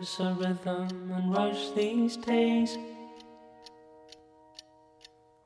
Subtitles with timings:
[0.00, 2.78] There's a rhythm and rush these days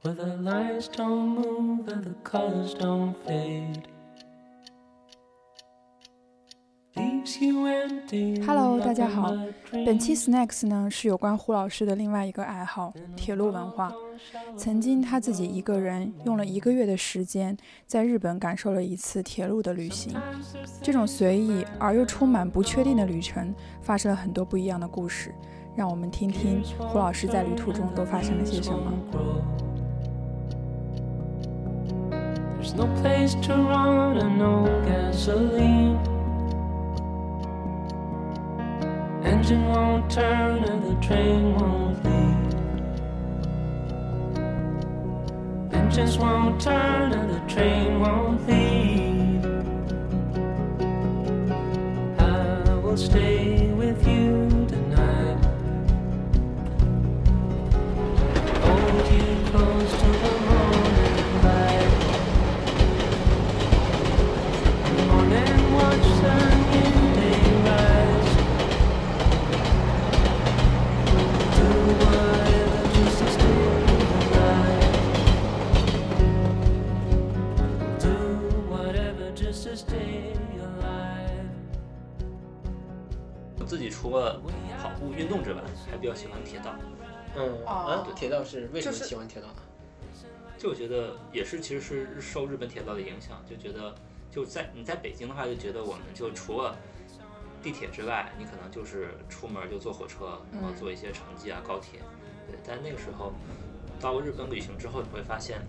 [0.02, 3.88] where the lines don't move and the colors don't fade.
[8.46, 9.32] Hello，大家好。
[9.72, 13.90] 本期 Snacks 呢是有关胡老师的另外一个爱好——铁路文化。
[14.58, 20.14] 曾经他自己一个人用了一个月的时间，在日本感受了一次铁路的旅行。
[20.82, 25.34] 这种随意而又充满不确定的旅程，发生了很多不一样的故事。
[25.74, 28.92] 让我们听听胡老师在旅途中都发生了些什么。
[39.44, 42.54] Engine won't turn and the train won't leave.
[45.74, 49.44] Engines won't turn and the train won't leave.
[52.18, 53.33] I will stay
[85.44, 86.74] 步运动之外，还比较喜欢铁道。
[87.36, 89.62] 嗯哦啊，铁道是为什么喜欢铁道呢？
[90.56, 93.94] 就我觉得也是，其实是受日本铁道的影响，就觉得
[94.30, 96.76] 就在你在北京的话，就觉得我们就除了
[97.60, 102.00] 地铁之外，你可能就是出门就坐火车，然后坐一些城际啊、高铁。
[102.46, 103.32] 对，但那个时候
[103.98, 105.60] 到日本旅行之后，你会发现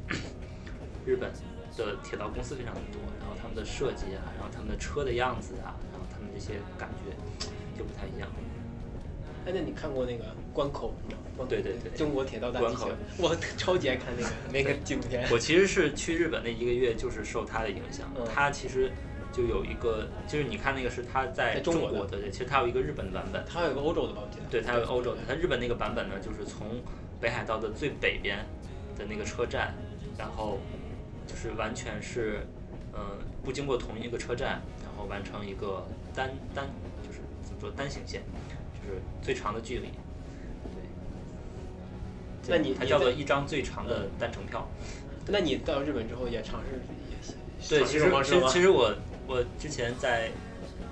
[1.03, 1.31] 日本
[1.75, 7.15] 的铁道公司非常的多，然后他们的设计啊，然后他们的车的样子啊，然后他们这些感觉
[7.77, 8.29] 就不太一样。
[9.45, 10.95] 哎，那你看过那个关口？
[11.03, 11.45] 你知道吗？
[11.47, 15.27] 对对对中国铁道大关口，我超级爱看那个 那个纪录片。
[15.31, 18.11] 我其实是去日本那一个月，就是受他的影响。
[18.17, 18.91] 嗯他其实
[19.31, 24.45] 就有一个，就是你看那个是他在在中国的对，其实他有一个日本的版本，它有一个欧洲的吧，我记得。
[24.49, 25.21] 对，他有欧洲的。
[25.27, 26.81] 他日本那个版本呢，就是从
[27.21, 28.39] 北海道的最北边
[28.97, 29.75] 的那个车站，
[30.17, 30.59] 然后
[31.27, 32.47] 就是完全是，
[32.93, 35.85] 呃，不经过同一个车站，然后完成一个
[36.15, 36.67] 单单
[37.05, 38.23] 就是怎么说单行线，
[38.87, 39.89] 就是最长的距离。
[42.43, 44.67] 对，那你它叫做一张最长的单程票。
[45.27, 46.79] 那你到日本之后也尝试
[47.09, 47.17] 也
[47.67, 48.47] 对，其实其实？
[48.47, 50.29] 其实我我之前在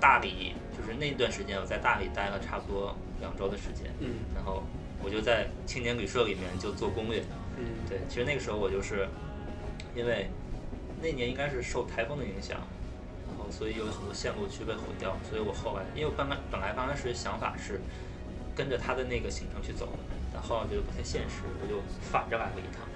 [0.00, 4.64] 大理，就是那段时间我在大理待了差不多两周的时间，嗯然后
[5.04, 7.22] 我就在青年旅社里面就做攻略。
[7.56, 9.06] 嗯，对，其实那个时候我就是
[9.94, 10.28] 因为
[11.00, 12.66] 那年应该是受台风的影响，然
[13.44, 17.80] 后所以有很多线路去被毁掉，所以我后来因为我本来本来刚开始想法是
[18.56, 22.88] 跟着他的那个行程去走的，但后来觉得不太现实，我就反着来了一趟，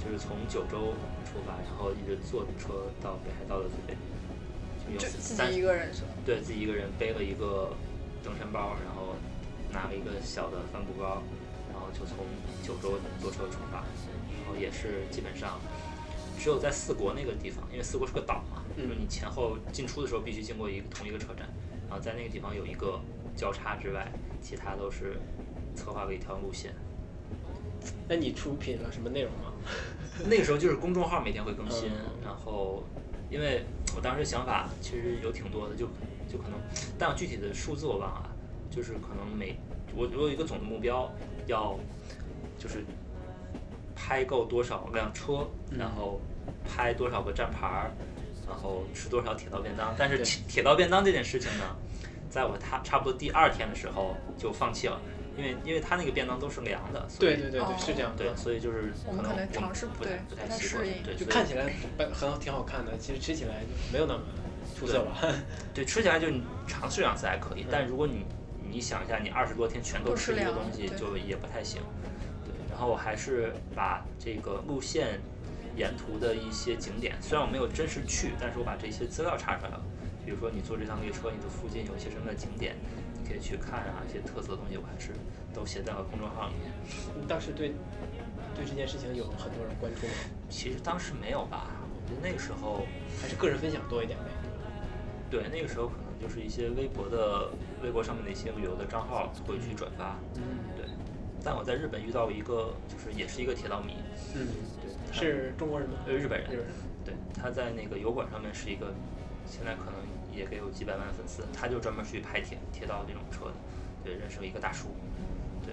[0.00, 0.94] 就是从九州
[1.28, 3.94] 出发，然后一直坐车到北海道的最北，
[4.86, 6.08] 就有就自三己一个人是吧？
[6.24, 7.70] 对自己一个人背了一个
[8.24, 9.14] 登山包，然后
[9.70, 11.22] 拿了一个小的帆布包，
[11.70, 12.24] 然后就从
[12.62, 15.60] 九州坐车出发，然后也是基本上
[16.38, 21.48] 只有在四国那个地方，因为四国是个岛嘛，嗯就是你前后进出的时候必须经过一个同一个车站，
[21.88, 23.00] 然后在那个地方有一个
[23.34, 24.10] 交叉之外，
[24.40, 25.20] 其他都是
[25.74, 26.74] 策划了一条路线。
[28.08, 29.52] 那你出品了什么内容吗？
[30.26, 32.84] 那个时候就是公众号每天会更新，嗯然后
[33.30, 33.64] 因为
[33.96, 35.86] 我当时想法其实有挺多的，就
[36.28, 36.58] 就可能，
[36.98, 38.30] 但我具体的数字我忘了，
[38.70, 39.58] 就是可能每
[39.94, 41.10] 我我有一个总的目标，
[41.46, 41.78] 要
[42.58, 42.84] 就是
[43.94, 46.20] 拍够多少辆车，嗯然后
[46.66, 47.90] 拍多少个站牌儿，
[48.50, 49.94] 然后吃多少铁道便当。
[49.96, 51.64] 但是铁铁道便当这件事情呢，
[52.28, 55.00] 在我他差不多第二天的时候就放弃了。
[55.36, 58.12] 因为因为他那个便当都是凉的，对对对对，是这样。
[58.16, 64.20] 对，所以就是我们可能尝试不太不太习惯适应对，就所以看起来本很好，挺好看的，其实吃起来就没有那么
[64.76, 65.16] 出色吧。
[65.72, 68.26] 对， 吃起来就你尝试两次还可以，但如果你
[68.68, 71.80] 你想一下，你二十多天全都都吃这个东西，就也不太行。
[72.44, 75.20] 对，然后我还是把这个路线
[75.76, 79.82] 沿途的一些景点，虽然我没有真实去，但是我把这些资料查出来了。
[80.24, 82.76] 比如说你坐这趟列车，你的附近有一些什么的景点，
[83.20, 85.12] 你可以去看啊，一些特色的东西，我还是
[85.54, 86.70] 都写在了公众号里面。
[87.18, 87.72] 你当时对
[88.54, 90.12] 对这件事情有很多人关注吗？
[90.48, 92.86] 其实当时没有吧，我觉得那个时候
[93.20, 94.26] 还是个人分享多一点呗？
[95.30, 97.50] 对，那个时候可能就是一些微博的
[97.82, 100.18] 微博上面的一些旅游的账号会去转发。
[100.36, 100.42] 嗯
[100.76, 100.84] 对，
[101.42, 103.94] 但我在日本遇到一个，就是也是一个铁道迷，
[104.34, 104.46] 嗯，
[104.82, 105.96] 对，他是中国人吗？
[106.06, 106.74] 呃日本人，日本人。
[107.04, 108.92] 对，他在那个油管上面是一个，
[109.46, 109.94] 现在可能
[110.36, 113.54] 也给有几百万粉丝，他就专门去拍铁铁道这种车的，
[114.04, 114.88] 对，认识了一个大叔，
[115.64, 115.72] 对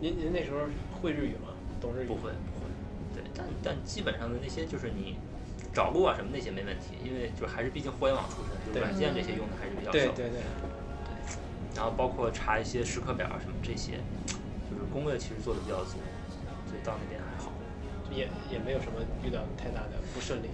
[0.00, 0.60] 您您那时候
[1.00, 1.56] 会日语吗？
[1.80, 2.06] 懂日语？
[2.06, 2.68] 不会不会，
[3.14, 5.16] 对，但但基本上的那些就是你
[5.72, 9.92] 找路啊什么那些没问题，因为就是还是毕竟互联网出身，就软件这些用的还是比较少。
[9.92, 10.40] 对对对，对
[11.74, 14.35] 然后包括查一些时刻表啊什么这些，就是
[14.96, 16.00] 攻略其实做的比较足，
[16.64, 17.52] 所以到那边还好。
[18.10, 20.48] 也也没有什么遇到太大的不顺利。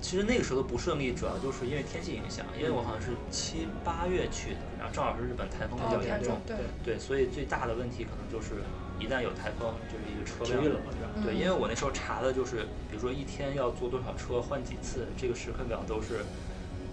[0.00, 8.64] 其实那个时候的不顺利，主要就是因为天气影响，因为我好像是七八月去的，然后正好是日本台风比较哦严重，对对，所以最大的问题可能就是
[8.98, 11.08] 一旦有台风，就是一个车辆了嘛，是吧？
[11.22, 16.24] 对，嗯因为我那时候查的就是，比如说一天要坐多少车，换几次，这个时刻表都是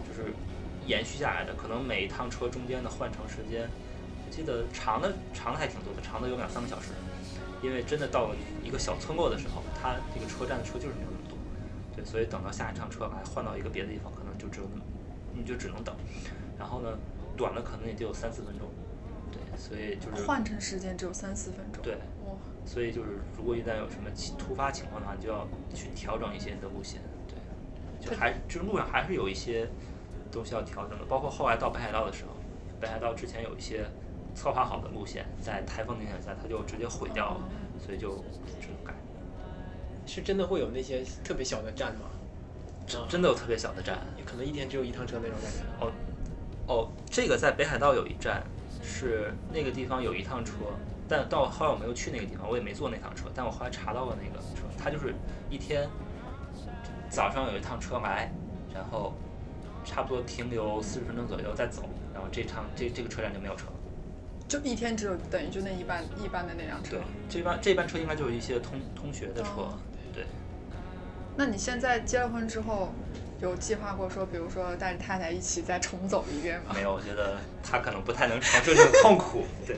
[0.05, 0.33] 就是
[0.85, 1.55] 延续下来的。
[1.55, 3.69] 可能每一趟车中间的换乘时间，
[4.27, 6.89] 我记得长的长的还挺多的，长的有两三个小时。
[7.63, 11.35] 因为真的到了一个小村落的时候，它这个车站的车就是没有那么多，
[11.95, 14.83] 对，所以等到下一趟车来换到一个别的地方，可能就只有那么，
[15.33, 15.95] 你就只能等。
[16.59, 16.89] 然后呢，
[17.35, 18.67] 短的可能也就有三四分钟，
[19.31, 21.81] 对，所以就是换乘时间只有三四分钟。
[21.81, 21.95] 对，
[22.27, 24.07] 哇，所以就是，如果一旦有什么
[24.37, 27.01] 突发情况的话，你就要去调整一些你的路线。
[27.27, 29.67] 对，就还就是路上还是有一些
[30.31, 32.33] 东西要调整的，包括后来到北海道的时候，
[32.79, 33.83] 北海道之前有一些
[34.37, 37.41] 策划好的路线，在台风的影响下，它就直接毁掉了，
[37.83, 38.17] 所以就
[38.61, 38.93] 只能改。
[40.05, 42.01] 是真的会有那些特别小的站吗？
[42.85, 45.57] 真真的有特别小的站可能一天只有一趟车那种感觉。
[45.83, 45.91] 哦
[46.67, 48.43] 哦，这个在北海道有一站，
[48.83, 50.53] 是那个地方有一趟车，
[51.09, 55.15] 但到后来我没有去那个地方，我也没坐那趟车，但我后来查到了那个车，它就是
[55.49, 55.89] 一天
[57.09, 58.31] 早上有一趟车来，
[58.71, 59.15] 然后
[59.83, 63.76] 差不多停留四十分钟左右再走，然后这趟这这个车站就没有车了。
[64.47, 66.99] 就一天只有等于就那一班一班的那辆车对。，
[67.29, 69.79] 这班这班车应该就是一些通通学的车，哦
[70.13, 70.25] 对。
[71.35, 72.93] 那你现在结了婚之后，
[73.39, 76.71] 有计划过说，比如说带着太太一起再重走一遍吗？
[76.73, 79.45] 没有，我觉得他可能不太能承受这种痛苦。
[79.67, 79.77] 对，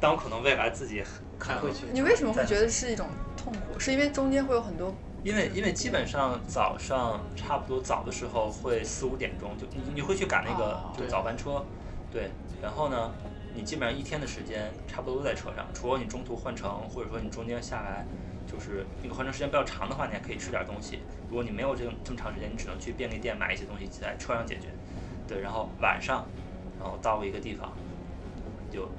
[0.00, 1.04] 但我可能未来自己
[1.38, 3.78] 还会去你为什么会觉得是一种痛苦？
[3.78, 11.64] 是因为中间会有很多因为因为基本上早上差不多早的时候会四五点钟就你你会去赶那个哦就早班车，
[12.10, 12.30] 对，
[12.62, 13.14] 然后呢，
[13.54, 18.06] 你基本上一天的时间差不多都在车上，除了你中途换乘或者说你中间下来，
[18.46, 21.00] 就是那个换乘时间比较长的话，你还可以吃点东西。
[21.28, 24.68] 如果你没有这这么长时间，你只能去便利店买一些东西在车上解决。
[25.26, 26.26] 对，然后晚上，
[26.78, 27.76] 然后到一个地方，
[28.70, 28.90] 就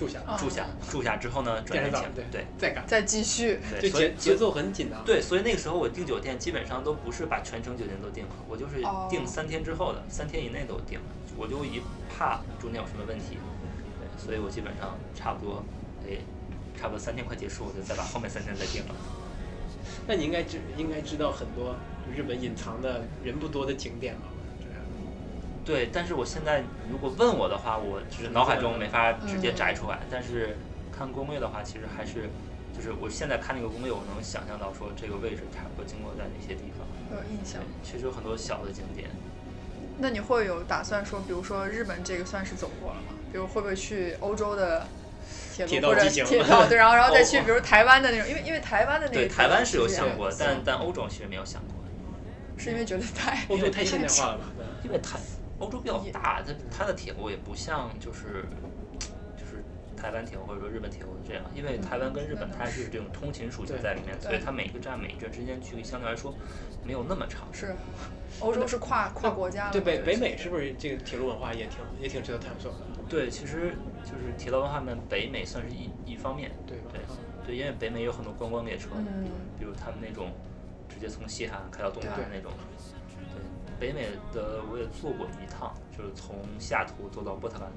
[0.00, 3.60] 住下，哦住下，住下之后呢，转天第二天早上，请对再赶，再继续。
[3.78, 5.02] 对，就节节奏很紧啊。
[5.04, 11.04] 对，所以那个时候我订酒店基本上都不是把全程酒店都订了，我就是哦订三天之后的，三天以内都订了，
[11.36, 13.36] 我就一怕中间有什么问题，
[14.00, 15.62] 对，所以我基本上差不多，
[16.08, 16.16] 哎，
[16.80, 18.94] 差不多三天快结束，我就再把后面三天再订了。
[20.06, 21.76] 那你应该知应该知道很多
[22.16, 24.22] 日本隐藏的人不多的景点吧？
[25.70, 30.58] 对，但是我现在如果问我的话，我就是脑海中没法直接摘出来，但是
[30.90, 32.28] 看攻略的话，其实还是。
[32.72, 36.86] 就是我现在看那个攻略，我能想象到说这个位置差不多经过在哪些地方。
[37.10, 39.10] 有印象对。，确实有很多小的景点。
[39.98, 43.12] 那你会有打算说，比如说日本这个算是走过了吗？
[43.32, 44.86] 比如会不会去欧洲的
[45.52, 51.74] 铁路或者铁道机行铁道对，然后然后再去哦比如台湾的那种，因为因为台湾的那个对，台湾是有想过，但但欧洲其实没有想过，
[52.56, 54.44] 是因为觉得太欧洲太现代化了吧？
[54.84, 55.18] 因为台
[55.60, 58.44] 欧洲比较大，它它的铁路也不像就是
[59.36, 59.62] 就是
[59.96, 66.34] 台湾铁路或者说日本铁路这样，因为台湾跟日本它是这种通勤属性在里面，所以它每个站每个站之间距离相对来说
[66.82, 67.46] 没有那么长。
[67.52, 67.76] 是，
[68.40, 72.78] 欧洲是跨跨国家的对北北美是不是这个铁路文化也挺也挺值得探索的？
[73.08, 76.50] 对，其实就是铁道文化呢，北美算是一一方面。
[76.66, 76.78] 对？
[76.90, 77.00] 对
[77.46, 79.26] 对，因为北美有很多观光列车，嗯
[79.58, 80.32] 比如他们那种
[80.88, 82.50] 直接从西海岸开到东海岸那种。
[82.52, 82.99] 对，
[83.80, 87.72] 北美的我也坐过一趟，就是从西雅图坐到波特兰，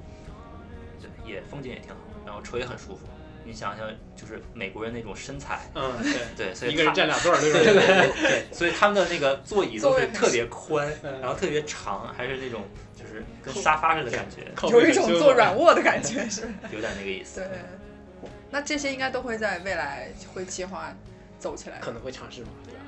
[1.00, 1.96] 对，也风景也挺好，
[2.26, 3.00] 然后车也很舒服。
[3.46, 7.82] 你想想，就是美国人那种身材，嗯，对，对， 所以一个人他占俩座儿那对对种。
[8.14, 12.62] 对对，所以他们的那个座椅都是特别宽，嗯然后特别长，还是那种
[12.94, 16.42] 就是跟沙发似的感觉，有一种坐软卧的感觉 是。
[16.72, 17.40] 有点那个意思。
[17.40, 20.94] 对，那这些应该都会在未来会计划
[21.38, 21.78] 走起来。
[21.80, 22.80] 可能会尝试嘛，对吧？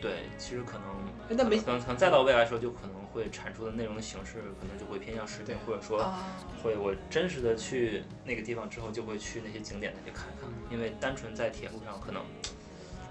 [0.00, 0.86] 对，其实可能，
[1.28, 6.24] 哎那没可能可能再到未来的时候，就可能会产出的内容的形式，可能就会偏向视频，或者说啊，
[6.62, 12.22] 会我真实的去那个地方之后，就会去那些景点再去看看，因为单纯在铁路上可能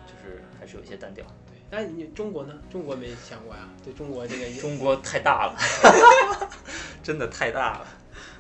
[0.08, 1.24] 就是还是有一些单调。
[1.48, 2.54] 对，那你中国呢？
[2.72, 3.70] 中国没想过呀？
[3.84, 5.56] 对中国这个 中国太大了，
[7.04, 7.88] 真的太大了。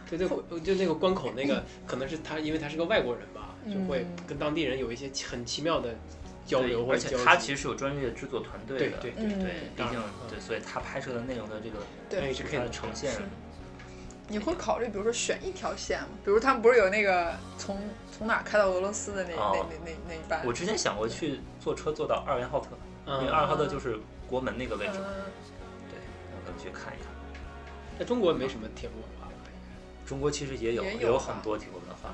[0.09, 5.93] 对对，就那个关口那个，可能是他，因为他是个外国人吧，就会嗯跟当地人有一些很奇妙的
[6.49, 11.77] 交对流或而且他其实是有专业的制作团队的，对对嗯对，毕竟对，所以他拍摄的内容的这个
[12.09, 13.13] 对那也是可以它的呈现，
[14.27, 16.07] 你会考虑，比如说选一条线吗？
[16.25, 17.79] 比如他们不是有那个从
[18.11, 20.41] 从哪儿开到俄罗斯的那、哦那那那那一班？
[20.43, 22.69] 我之前想过去坐车坐到二元浩特，
[23.05, 25.05] 因为二元浩特就是国门那个位置，嗯，
[25.89, 25.99] 对，
[26.33, 27.07] 我可能去看一看。
[27.99, 29.33] 在中国没什么铁路文化吧？
[30.05, 32.09] 中国其实也有也有吧很多铁路文化，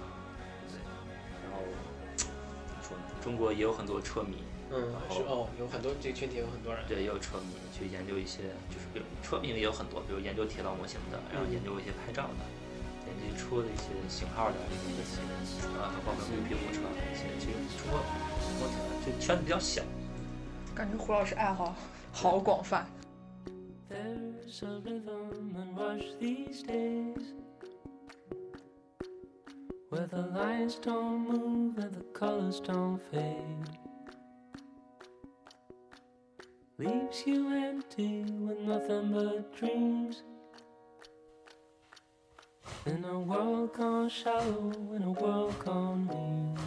[3.25, 4.37] 中国也有很多车迷，
[4.69, 6.85] 嗯，然后是哦，有很多这个群体有很多人。
[6.87, 12.45] 对，也有车迷去研究一些，就是比如车迷也有很多，比如研究铁道模型的，然后研究一些拍照的，
[13.09, 15.17] 研究车的一些型号的这些，
[15.81, 17.97] 啊，包括绿皮火车这些，其实中国
[18.45, 18.69] 中国
[19.01, 19.81] 挺这圈子比较小。
[20.75, 21.75] 感觉胡老师爱好
[22.13, 22.85] 好广泛。
[23.89, 27.33] There's a rhythm and rush these days
[29.95, 33.69] where the lines don't move and the colors don't fade.
[36.77, 40.23] Leaves you empty with nothing but dreams.
[42.85, 46.57] In a world gone shallow, in a world gone mean.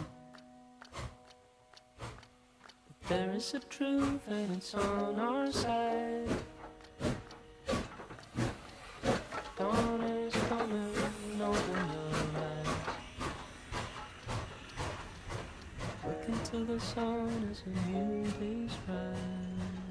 [2.87, 6.29] But there is a truth and it's on our side.
[16.51, 19.88] Into the sun as a new day's rise.